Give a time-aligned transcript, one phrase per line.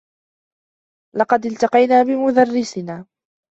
[1.15, 3.05] لقد التقينا بمدرّسنا.